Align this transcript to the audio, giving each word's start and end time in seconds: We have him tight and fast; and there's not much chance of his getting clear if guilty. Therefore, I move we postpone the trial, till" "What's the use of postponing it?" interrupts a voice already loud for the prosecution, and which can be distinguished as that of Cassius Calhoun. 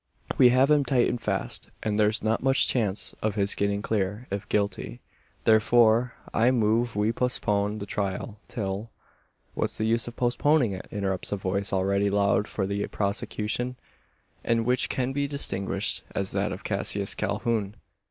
We 0.39 0.49
have 0.49 0.71
him 0.71 0.83
tight 0.83 1.07
and 1.09 1.21
fast; 1.21 1.69
and 1.83 1.99
there's 1.99 2.23
not 2.23 2.41
much 2.41 2.67
chance 2.67 3.13
of 3.21 3.35
his 3.35 3.53
getting 3.53 3.83
clear 3.83 4.25
if 4.31 4.49
guilty. 4.49 4.99
Therefore, 5.43 6.15
I 6.33 6.49
move 6.49 6.95
we 6.95 7.11
postpone 7.11 7.77
the 7.77 7.85
trial, 7.85 8.39
till" 8.47 8.89
"What's 9.53 9.77
the 9.77 9.85
use 9.85 10.07
of 10.07 10.15
postponing 10.15 10.71
it?" 10.71 10.87
interrupts 10.89 11.31
a 11.31 11.37
voice 11.37 11.71
already 11.71 12.09
loud 12.09 12.47
for 12.47 12.65
the 12.65 12.87
prosecution, 12.87 13.75
and 14.43 14.65
which 14.65 14.89
can 14.89 15.13
be 15.13 15.27
distinguished 15.27 16.01
as 16.15 16.31
that 16.31 16.51
of 16.51 16.63
Cassius 16.63 17.13
Calhoun. 17.13 17.75